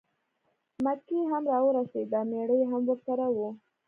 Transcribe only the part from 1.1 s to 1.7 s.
هم را